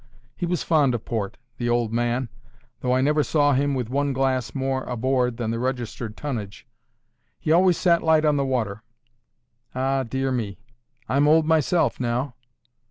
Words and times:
He 0.35 0.47
was 0.47 0.63
fond 0.63 0.95
of 0.95 1.05
port—the 1.05 1.69
old 1.69 1.93
man—though 1.93 2.91
I 2.91 3.01
never 3.01 3.21
saw 3.21 3.53
him 3.53 3.75
with 3.75 3.87
one 3.87 4.13
glass 4.13 4.55
more 4.55 4.83
aboard 4.85 5.37
than 5.37 5.51
the 5.51 5.59
registered 5.59 6.17
tonnage. 6.17 6.65
He 7.39 7.51
always 7.51 7.77
sat 7.77 8.01
light 8.01 8.25
on 8.25 8.35
the 8.35 8.43
water. 8.43 8.81
Ah, 9.75 10.01
dear 10.01 10.31
me! 10.31 10.57
I'm 11.07 11.27
old 11.27 11.45
myself 11.45 11.99
now." 11.99 12.33